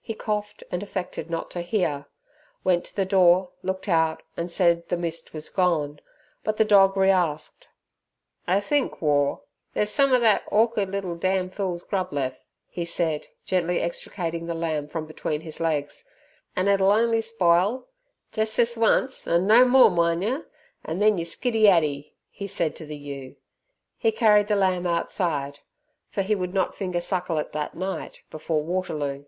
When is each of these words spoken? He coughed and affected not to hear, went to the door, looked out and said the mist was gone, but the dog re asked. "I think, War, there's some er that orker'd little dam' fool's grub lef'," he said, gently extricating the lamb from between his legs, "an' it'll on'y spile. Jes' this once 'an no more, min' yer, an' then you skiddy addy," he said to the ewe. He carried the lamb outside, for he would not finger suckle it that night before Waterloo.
He 0.00 0.14
coughed 0.14 0.62
and 0.70 0.82
affected 0.84 1.30
not 1.30 1.50
to 1.52 1.60
hear, 1.62 2.06
went 2.62 2.84
to 2.84 2.94
the 2.94 3.06
door, 3.06 3.50
looked 3.62 3.88
out 3.88 4.22
and 4.36 4.50
said 4.50 4.86
the 4.88 4.98
mist 4.98 5.32
was 5.32 5.48
gone, 5.48 5.98
but 6.44 6.58
the 6.58 6.64
dog 6.64 6.94
re 6.96 7.10
asked. 7.10 7.68
"I 8.46 8.60
think, 8.60 9.00
War, 9.02 9.40
there's 9.72 9.90
some 9.90 10.12
er 10.12 10.18
that 10.18 10.44
orker'd 10.52 10.90
little 10.90 11.16
dam' 11.16 11.50
fool's 11.50 11.82
grub 11.82 12.12
lef'," 12.12 12.38
he 12.68 12.84
said, 12.84 13.28
gently 13.46 13.80
extricating 13.80 14.46
the 14.46 14.54
lamb 14.54 14.86
from 14.88 15.06
between 15.06 15.40
his 15.40 15.58
legs, 15.58 16.04
"an' 16.54 16.68
it'll 16.68 16.92
on'y 16.92 17.22
spile. 17.22 17.88
Jes' 18.34 18.54
this 18.56 18.76
once 18.76 19.26
'an 19.26 19.46
no 19.46 19.64
more, 19.64 19.90
min' 19.90 20.20
yer, 20.22 20.46
an' 20.84 20.98
then 20.98 21.16
you 21.18 21.24
skiddy 21.24 21.66
addy," 21.66 22.14
he 22.30 22.46
said 22.46 22.76
to 22.76 22.84
the 22.86 22.96
ewe. 22.96 23.36
He 23.96 24.12
carried 24.12 24.48
the 24.48 24.54
lamb 24.54 24.86
outside, 24.86 25.60
for 26.10 26.20
he 26.22 26.34
would 26.36 26.54
not 26.54 26.76
finger 26.76 27.00
suckle 27.00 27.38
it 27.38 27.52
that 27.52 27.74
night 27.74 28.22
before 28.30 28.62
Waterloo. 28.62 29.24